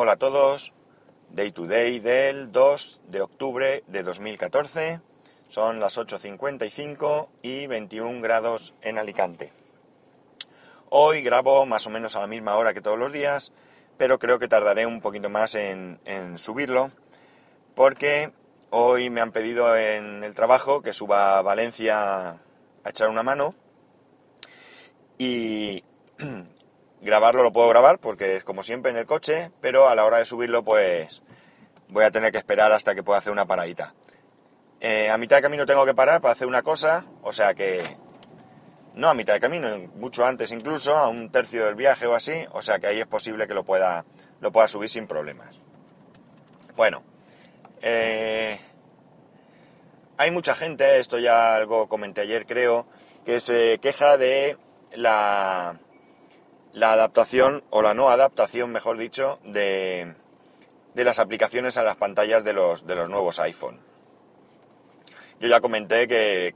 [0.00, 0.72] Hola a todos,
[1.30, 5.00] Day to Day del 2 de octubre de 2014,
[5.48, 9.52] son las 8.55 y 21 grados en Alicante.
[10.88, 13.50] Hoy grabo más o menos a la misma hora que todos los días,
[13.96, 16.92] pero creo que tardaré un poquito más en, en subirlo,
[17.74, 18.30] porque
[18.70, 22.38] hoy me han pedido en el trabajo que suba a Valencia a
[22.88, 23.52] echar una mano.
[25.18, 25.82] Y
[27.08, 30.18] grabarlo lo puedo grabar porque es como siempre en el coche, pero a la hora
[30.18, 31.22] de subirlo pues
[31.88, 33.94] voy a tener que esperar hasta que pueda hacer una paradita.
[34.80, 37.96] Eh, a mitad de camino tengo que parar para hacer una cosa, o sea que
[38.92, 42.44] no a mitad de camino, mucho antes incluso, a un tercio del viaje o así,
[42.52, 44.04] o sea que ahí es posible que lo pueda,
[44.40, 45.58] lo pueda subir sin problemas.
[46.76, 47.02] Bueno,
[47.80, 48.60] eh,
[50.18, 52.86] hay mucha gente, esto ya algo comenté ayer creo,
[53.24, 54.58] que se queja de
[54.92, 55.78] la,
[56.78, 60.14] la adaptación, o la no adaptación, mejor dicho, de,
[60.94, 63.80] de las aplicaciones a las pantallas de los, de los nuevos iPhone.
[65.40, 66.54] Yo ya comenté que,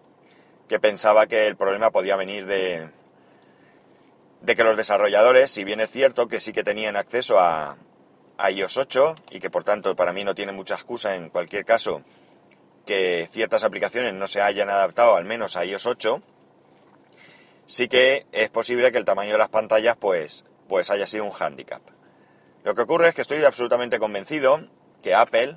[0.68, 2.88] que pensaba que el problema podía venir de,
[4.42, 7.76] de que los desarrolladores, si bien es cierto que sí que tenían acceso a,
[8.38, 11.64] a iOS 8 y que por tanto para mí no tiene mucha excusa en cualquier
[11.64, 12.02] caso
[12.86, 16.22] que ciertas aplicaciones no se hayan adaptado al menos a iOS 8,
[17.66, 21.30] sí que es posible que el tamaño de las pantallas pues, pues haya sido un
[21.30, 21.82] hándicap.
[22.64, 24.68] Lo que ocurre es que estoy absolutamente convencido
[25.02, 25.56] que Apple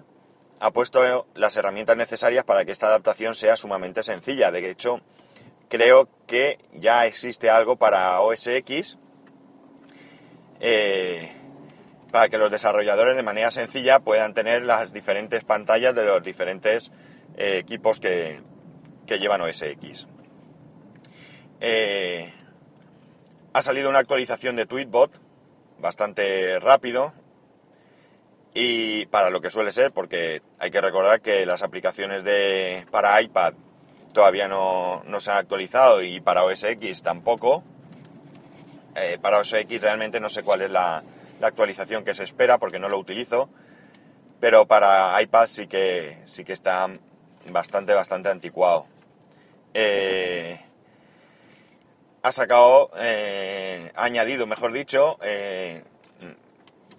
[0.60, 4.52] ha puesto las herramientas necesarias para que esta adaptación sea sumamente sencilla.
[4.52, 5.02] De hecho,
[5.70, 8.98] creo que ya existe algo para OS X
[10.60, 11.32] eh,
[12.12, 16.92] para que los desarrolladores de manera sencilla puedan tener las diferentes pantallas de los diferentes
[17.36, 18.42] eh, equipos que,
[19.06, 20.08] que, llevan OS X.
[21.62, 22.34] Eh,
[23.54, 25.12] ha salido una actualización de Tweetbot
[25.80, 27.14] bastante rápido,
[28.58, 33.22] y para lo que suele ser, porque hay que recordar que las aplicaciones de para
[33.22, 33.54] iPad
[34.14, 37.66] todavía no, se han actualizado y para OS X tampoco.
[38.96, 41.04] Eh, para OS X realmente no sé cuál es la,
[41.42, 43.50] actualización que se espera porque no lo utilizo,
[44.40, 46.90] pero para iPad sí que sí que está
[47.50, 48.88] bastante bastante anticuado.
[49.74, 50.62] Eh,
[52.26, 55.20] ha sacado, eh, ha añadido, mejor dicho,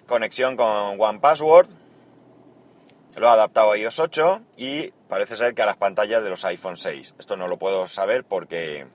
[0.07, 1.67] conexión con One Password,
[3.17, 6.45] lo ha adaptado a iOS 8 y parece ser que a las pantallas de los
[6.45, 7.17] iPhone 6.
[7.19, 8.87] Esto no lo puedo saber porque,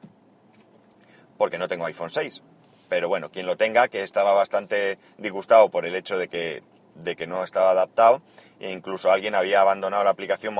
[1.37, 2.41] porque no tengo iPhone 6.
[2.87, 6.63] Pero bueno, quien lo tenga, que estaba bastante disgustado por el hecho de que,
[6.95, 8.21] de que no estaba adaptado,
[8.61, 10.55] e incluso alguien había abandonado la aplicación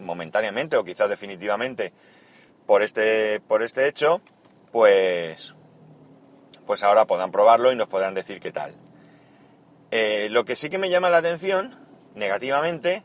[0.00, 1.92] momentáneamente o quizás definitivamente
[2.64, 4.22] por este, por este hecho,
[4.72, 5.54] pues,
[6.66, 8.74] pues ahora puedan probarlo y nos puedan decir qué tal.
[9.90, 11.78] Eh, lo que sí que me llama la atención,
[12.14, 13.04] negativamente,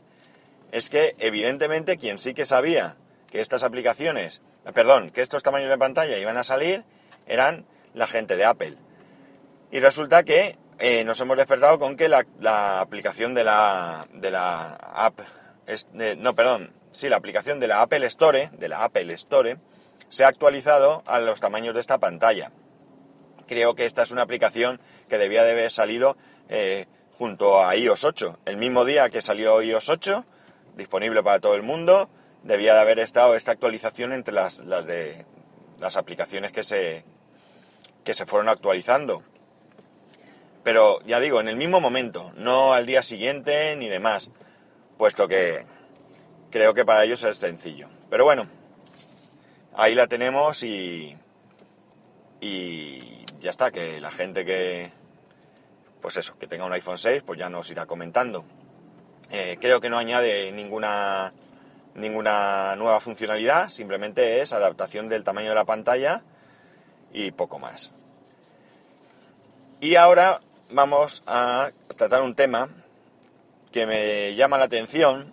[0.72, 2.96] es que evidentemente quien sí que sabía
[3.30, 6.84] que estas aplicaciones, eh, perdón, que estos tamaños de pantalla iban a salir,
[7.26, 8.76] eran la gente de Apple.
[9.70, 14.74] Y resulta que eh, nos hemos despertado con que la, aplicación de la, de la
[14.74, 15.20] app,
[15.92, 19.58] no, perdón, sí, la aplicación de la Apple Store, de la Apple Store,
[20.08, 22.52] se ha actualizado a los tamaños de esta pantalla.
[23.46, 26.16] Creo que esta es una aplicación que debía de haber salido
[26.48, 26.86] eh,
[27.16, 28.38] junto a iOS 8.
[28.44, 30.24] El mismo día que salió iOS 8,
[30.76, 32.08] disponible para todo el mundo,
[32.42, 35.26] debía de haber estado esta actualización entre las, las de
[35.80, 37.04] las aplicaciones que se,
[38.04, 39.22] que se fueron actualizando.
[40.62, 44.30] Pero ya digo, en el mismo momento, no al día siguiente ni demás,
[44.98, 45.64] puesto que
[46.50, 47.88] creo que para ellos es sencillo.
[48.10, 48.48] Pero bueno,
[49.78, 51.16] ahí la tenemos y,
[52.40, 54.90] y ya está, que la gente que,
[56.02, 58.44] pues eso, que tenga un iPhone 6, pues ya nos irá comentando.
[59.30, 61.32] Eh, creo que no añade ninguna,
[61.94, 66.22] ninguna nueva funcionalidad, simplemente es adaptación del tamaño de la pantalla
[67.12, 67.92] y poco más.
[69.80, 70.40] Y ahora
[70.70, 72.68] vamos a tratar un tema
[73.70, 75.32] que me llama la atención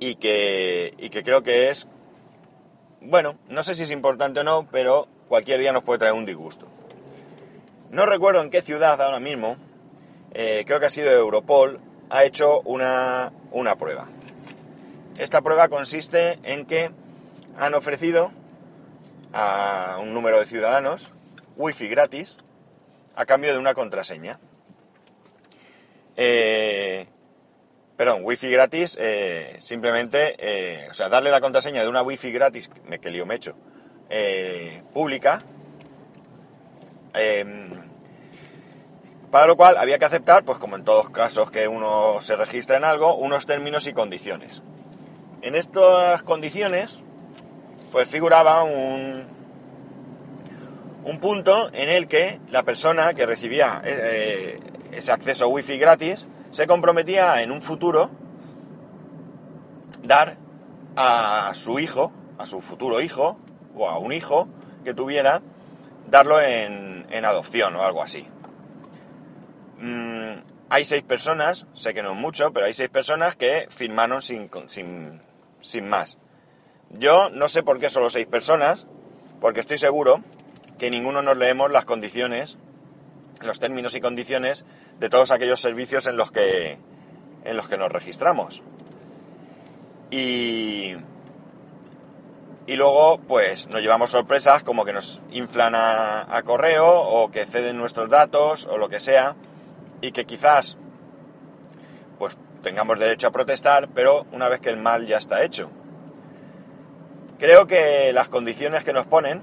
[0.00, 1.86] y que, y que creo que es,
[3.00, 6.26] bueno, no sé si es importante o no, pero cualquier día nos puede traer un
[6.26, 6.66] disgusto.
[7.90, 9.56] No recuerdo en qué ciudad ahora mismo,
[10.34, 11.80] eh, creo que ha sido Europol,
[12.10, 14.08] ha hecho una, una prueba.
[15.16, 16.90] Esta prueba consiste en que
[17.56, 18.30] han ofrecido
[19.32, 21.10] a un número de ciudadanos
[21.56, 22.36] wifi gratis
[23.16, 24.38] a cambio de una contraseña.
[26.16, 27.06] Eh,
[27.98, 32.70] perdón, wifi gratis, eh, simplemente, o sea, darle la contraseña de una wifi gratis,
[33.02, 33.54] que lío me he hecho,
[34.94, 35.42] pública,
[37.14, 37.88] Em,
[39.30, 42.78] Para lo cual había que aceptar, pues como en todos casos que uno se registra
[42.78, 44.62] en algo, unos términos y condiciones.
[45.42, 47.00] En estas condiciones,
[47.92, 49.26] pues figuraba un,
[51.04, 54.60] un punto en el que la persona que recibía eh,
[54.92, 58.10] ese acceso wifi gratis se comprometía en un futuro
[60.02, 60.38] dar
[60.96, 63.38] a su hijo, a su futuro hijo,
[63.74, 64.48] o a un hijo
[64.84, 65.42] que tuviera,
[66.10, 68.26] darlo en, adopción o algo así.
[69.78, 70.40] Mm,
[70.70, 74.50] hay seis personas, sé que no es mucho, pero hay seis personas que firmaron sin,
[74.66, 75.20] sin,
[75.60, 76.18] sin más.
[76.90, 78.86] Yo no sé por qué solo seis personas,
[79.40, 80.22] porque estoy seguro
[80.78, 82.58] que ninguno nos leemos las condiciones,
[83.42, 84.64] los términos y condiciones
[84.98, 86.78] de todos aquellos servicios en los que,
[87.44, 88.62] en los que nos registramos.
[90.10, 90.96] Y,
[92.66, 97.44] y luego, pues nos llevamos sorpresas como que nos inflan a, a, correo o que
[97.44, 99.36] ceden nuestros datos o lo que sea
[100.00, 100.76] y que quizás
[102.18, 105.70] pues tengamos derecho a protestar, pero una vez que el mal ya está hecho.
[107.38, 109.42] Creo que las condiciones que nos ponen,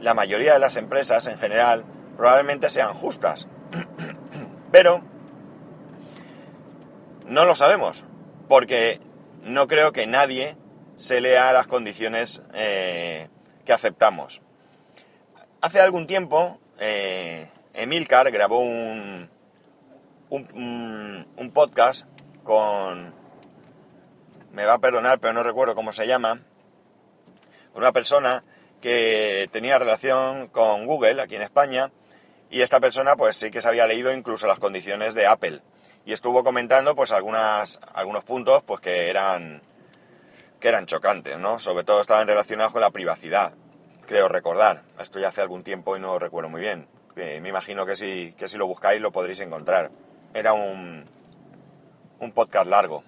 [0.00, 1.84] la mayoría de las empresas en general,
[2.22, 3.48] probablemente sean justas.
[4.70, 5.02] pero
[7.26, 8.04] no lo sabemos,
[8.48, 9.00] porque
[9.42, 10.56] no creo que nadie
[10.96, 13.28] se lea las condiciones eh,
[13.64, 14.40] que aceptamos.
[15.62, 19.28] Hace algún tiempo, eh, Emilcar grabó un,
[20.30, 22.06] un, un, podcast
[22.44, 23.12] con...
[24.52, 26.40] Me va a perdonar, pero no recuerdo cómo se llama.
[27.74, 28.44] Una persona
[28.80, 31.90] que tenía relación con Google aquí en España
[32.52, 35.62] y esta persona pues sí que se había leído incluso las condiciones de Apple
[36.04, 39.62] y estuvo comentando pues algunas, algunos puntos pues que eran,
[40.60, 41.58] que eran chocantes, ¿no?
[41.58, 43.54] Sobre todo estaban relacionados con la privacidad,
[44.06, 44.82] creo recordar.
[45.00, 46.86] Esto ya hace algún tiempo y no recuerdo muy bien.
[47.16, 49.90] me imagino que si, que si lo buscáis lo podréis encontrar.
[50.34, 51.06] Era un,
[52.18, 53.02] un podcast largo,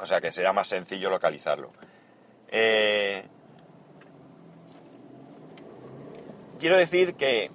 [0.00, 1.72] o sea que será más sencillo localizarlo.
[2.48, 3.22] Eh,
[6.58, 7.52] quiero decir que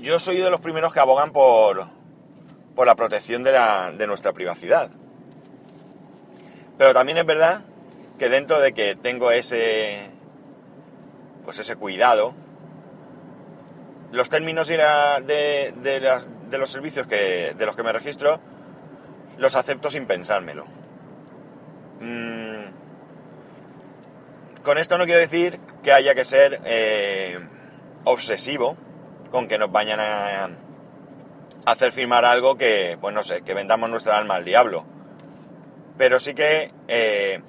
[0.00, 1.88] yo soy de los primeros que abogan por,
[2.74, 4.90] por la protección de, la, nuestra privacidad.
[6.76, 7.62] Pero también es verdad
[8.18, 10.10] que dentro de que tengo ese
[11.44, 12.34] pues ese cuidado,
[14.12, 18.38] los términos y de, de, los servicios que, de los que me registro
[19.38, 20.66] los acepto sin pensármelo.
[22.00, 22.64] Mm,
[24.62, 27.38] con esto no quiero decir que haya que ser eh,
[28.04, 28.76] obsesivo
[29.30, 30.50] con que nos vayan a,
[31.66, 34.84] hacer firmar algo que, pues no sé, que vendamos nuestra alma al diablo.
[35.96, 37.42] Pero sí que eh,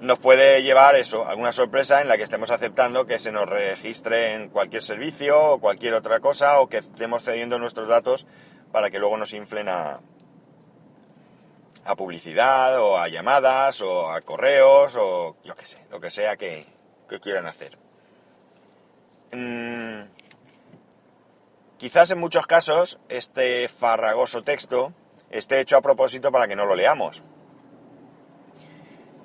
[0.00, 4.34] nos puede llevar eso, alguna sorpresa en la que estemos aceptando que se nos registre
[4.34, 8.26] en cualquier servicio o cualquier otra cosa o que estemos cediendo nuestros datos
[8.72, 10.00] para que luego nos inflen a,
[11.84, 16.36] a publicidad o a llamadas o a correos o yo qué sé, lo que sea
[16.36, 16.64] que,
[17.20, 17.76] quieran hacer.
[19.32, 20.04] Mm,
[21.82, 24.92] Quizás en muchos casos este farragoso texto
[25.32, 27.24] esté hecho a propósito para que no lo leamos.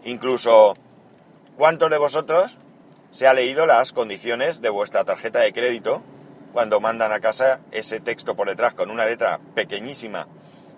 [0.06, 0.74] Incluso,
[1.56, 2.58] ¿cuántos de vosotros
[3.12, 6.02] se ha leído las condiciones de vuestra tarjeta de crédito
[6.52, 10.28] cuando mandan a casa ese texto por detrás con una letra pequeñísima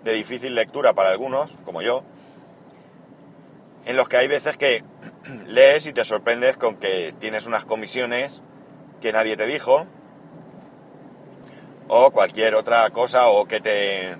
[0.04, 2.04] de difícil lectura para algunos, como yo,
[3.86, 4.84] en los que hay veces que
[5.46, 8.42] lees y te sorprendes con que tienes unas comisiones
[9.00, 9.86] que nadie te dijo,
[11.92, 14.16] o cualquier otra cosa o que te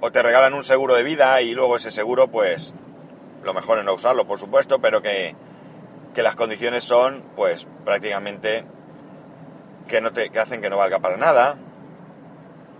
[0.00, 2.72] o te regalan un seguro de vida y luego ese seguro pues
[3.44, 5.36] lo mejor es no usarlo por supuesto pero que,
[6.14, 8.64] que las condiciones son pues prácticamente
[9.86, 11.58] que no te que hacen que no valga para nada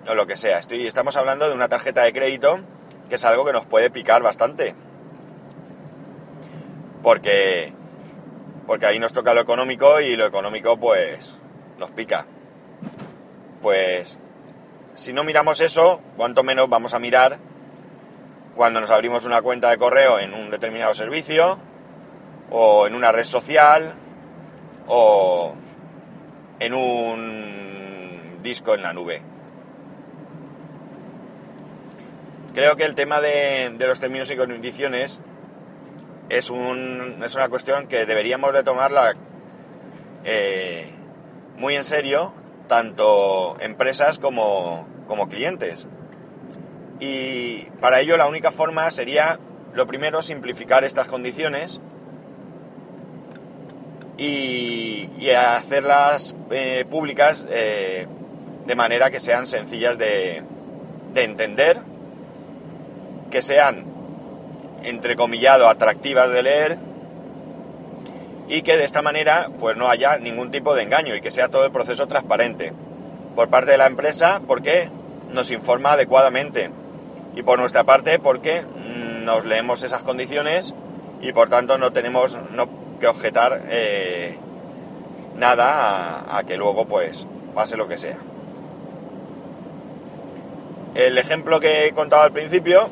[0.09, 0.59] o lo que sea.
[0.59, 2.61] Estoy estamos hablando de una tarjeta de crédito
[3.11, 4.75] que es algo que nos puede picar bastante.
[7.03, 7.75] Porque
[8.67, 11.37] porque ahí nos toca lo económico y lo económico pues
[11.79, 12.27] nos pica
[13.63, 14.19] pues
[14.95, 17.39] si no miramos eso, cuanto menos vamos a mirar
[18.57, 21.59] cuando nos abrimos una cuenta de correo en un determinado servicio,
[22.51, 23.95] o en una red social,
[24.89, 25.55] o
[26.59, 29.23] en un disco en la nube.
[32.53, 35.21] Creo que el tema de, los términos y condiciones
[36.29, 39.15] es, un, es una cuestión que deberíamos de tomarla
[40.25, 40.91] eh,
[41.57, 42.33] muy en serio
[42.69, 44.87] tanto empresas como,
[45.29, 45.87] clientes.
[47.01, 49.41] Y para ello la única forma sería,
[49.75, 51.81] lo primero, simplificar estas condiciones
[54.17, 58.07] y, hacerlas eh, públicas eh,
[58.67, 60.43] de manera que sean sencillas de,
[61.15, 61.81] de entender,
[63.31, 63.85] que sean,
[64.83, 66.88] entrecomillado, atractivas de leer
[68.49, 71.49] y que de esta manera pues no haya ningún tipo de engaño y que sea
[71.49, 72.73] todo el proceso transparente
[73.37, 74.91] por parte de la empresa porque
[75.31, 76.71] nos informa adecuadamente
[77.37, 78.65] y por nuestra parte porque
[79.23, 80.75] nos leemos esas condiciones
[81.21, 84.39] y por tanto no tenemos no que objetar eh,
[85.37, 88.19] nada a, a que luego pues pase lo que sea.
[90.95, 92.91] El ejemplo que he contado al principio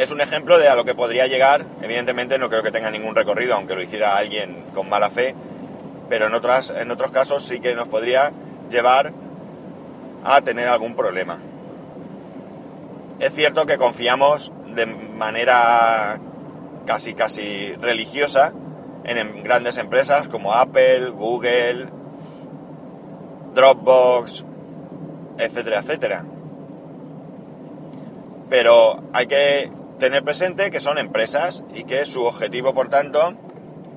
[0.00, 1.66] es un ejemplo de a lo que podría llegar.
[1.82, 5.34] Evidentemente no creo que tenga ningún recorrido, aunque lo hiciera alguien con mala fe,
[6.08, 8.32] pero en, otras, en otros casos sí que nos podría
[8.70, 9.12] llevar
[10.24, 11.38] a tener algún problema.
[13.18, 16.18] Es cierto que confiamos de manera
[16.86, 18.54] casi casi religiosa
[19.04, 21.90] en grandes empresas como Apple, Google,
[23.54, 24.46] Dropbox,
[25.36, 26.24] etcétera, etcétera.
[28.48, 33.34] Pero hay que tener presente que son empresas y que su objetivo, por tanto,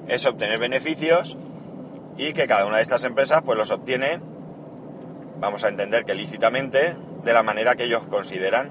[0.08, 1.36] es obtener beneficios
[2.18, 4.20] y que cada una de estas empresas pues los obtiene,
[5.40, 8.70] vamos a entender que lícitamente, de la manera que ellos consideran.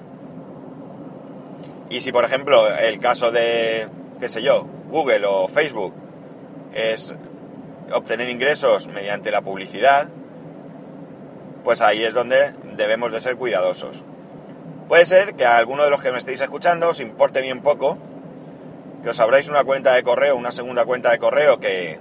[1.91, 3.89] Y si, por ejemplo, el caso de,
[4.21, 5.95] qué sé yo, Google o Facebook
[6.75, 7.17] es
[7.93, 10.09] obtener ingresos mediante la publicidad,
[11.65, 14.05] pues ahí es donde debemos de ser cuidadosos.
[14.93, 17.97] Puede ser que a alguno de los que me estéis escuchando os importe bien poco,
[19.03, 21.99] que os abráis una cuenta de correo, una segunda cuenta de correo que,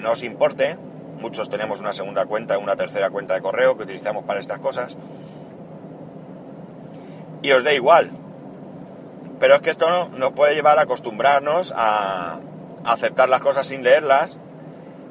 [0.00, 0.78] no os importe.
[1.20, 4.96] Muchos tenemos una segunda cuenta, una tercera cuenta de correo que utilizamos para estas cosas.
[7.42, 8.10] Y os dé igual.
[9.38, 12.40] Pero es que esto no, nos puede llevar a acostumbrarnos a,
[12.86, 14.38] aceptar las cosas sin leerlas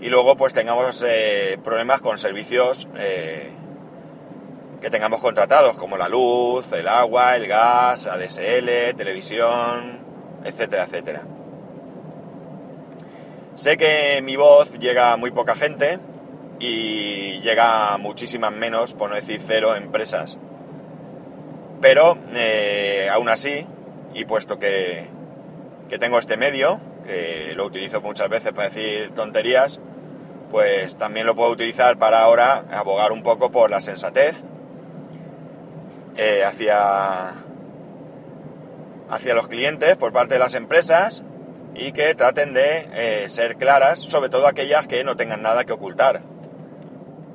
[0.01, 3.51] y luego pues tengamos eh, problemas con servicios eh,
[4.81, 10.00] que tengamos contratados, como la luz, el agua, el gas, ADSL, televisión,
[10.43, 11.24] etcétera, etcétera.
[13.55, 16.00] Sé que mi voz llega a muy poca gente
[16.59, 20.38] y llega a muchísimas menos, por no decir cero, empresas.
[21.81, 23.65] Pero eh, aún así,
[24.13, 25.07] y puesto que,
[25.89, 29.79] que tengo este medio, que lo utilizo muchas veces para decir tonterías,
[30.51, 34.43] pues también lo puedo utilizar para ahora abogar un poco por la sensatez
[36.21, 37.29] eh, hacia,
[39.09, 41.23] hacia los clientes por parte de las empresas
[41.73, 45.71] y que traten de eh, ser claras, sobre todo aquellas que no tengan nada que
[45.71, 46.23] ocultar.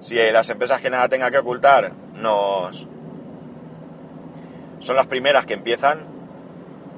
[0.00, 2.86] Si las empresas que nada tengan que ocultar nos
[4.80, 6.06] son las primeras que empiezan,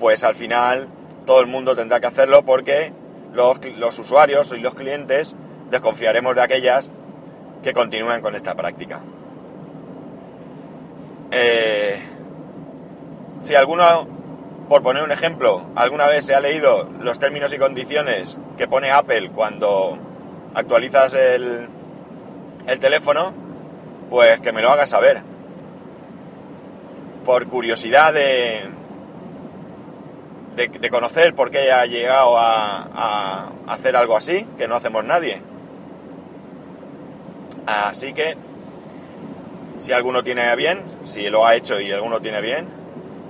[0.00, 0.88] pues al final
[1.24, 2.92] todo el mundo tendrá que hacerlo porque
[3.32, 5.36] los, los usuarios y los clientes
[5.70, 6.90] desconfiaremos de aquellas
[7.62, 9.02] que continúen con esta práctica.
[11.38, 12.00] Eh,
[13.42, 14.08] si alguno,
[14.70, 18.90] por poner un ejemplo, alguna vez se ha leído los términos y condiciones que pone
[18.90, 19.98] Apple cuando
[20.54, 21.68] actualizas el,
[22.66, 23.34] el teléfono,
[24.08, 25.20] pues que me lo haga saber.
[27.26, 28.62] Por curiosidad de,
[30.54, 35.42] de, conocer por qué ha llegado a, a hacer algo así, que no hacemos nadie.
[37.66, 38.38] Así que
[39.78, 42.66] si alguno tiene bien, si lo ha hecho y alguno tiene bien.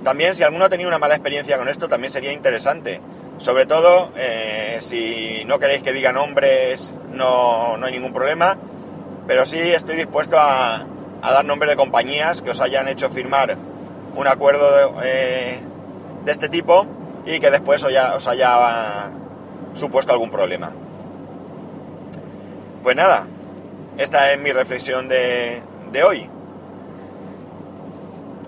[0.03, 3.01] También si alguno ha tenido una mala experiencia con esto, también sería interesante.
[3.37, 8.57] Sobre todo, eh, si no queréis que diga nombres, no, hay ningún problema.
[9.27, 10.85] Pero sí estoy dispuesto a,
[11.21, 13.57] dar nombre de compañías que os hayan hecho firmar
[14.15, 15.59] un acuerdo de, eh,
[16.25, 16.87] este tipo
[17.25, 19.11] y que después os haya, os haya
[19.73, 20.71] supuesto algún problema.
[22.81, 23.27] Pues nada,
[23.97, 25.61] esta es mi reflexión de,
[25.91, 26.29] de hoy.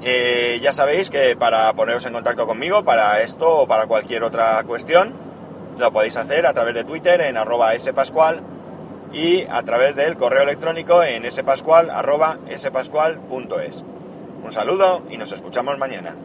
[0.02, 4.64] Eh, ya sabéis que para poneros en contacto conmigo, para esto o para cualquier otra
[4.64, 5.14] cuestión,
[5.78, 8.42] lo podéis hacer a través de Twitter en arroba spascual
[9.12, 13.84] y a través del correo electrónico en spascual arroba spascual.es.
[14.44, 16.16] Un saludo y nos escuchamos mañana.